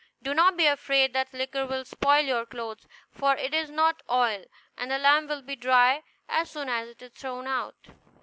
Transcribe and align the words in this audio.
Do 0.23 0.33
not 0.33 0.57
be 0.57 0.65
afraid 0.65 1.13
that 1.13 1.29
the 1.31 1.37
liquor 1.37 1.67
will 1.67 1.85
spoil 1.85 2.23
your 2.25 2.47
clothes, 2.47 2.87
for 3.11 3.35
it 3.37 3.53
is 3.53 3.69
not 3.69 4.01
oil, 4.09 4.45
and 4.75 4.89
the 4.89 4.97
lamp 4.97 5.29
will 5.29 5.43
be 5.43 5.55
dry 5.55 6.01
as 6.27 6.49
soon 6.49 6.69
as 6.69 6.87
it 6.89 7.03
is 7.03 7.11
thrown 7.11 7.45
out." 7.45 7.75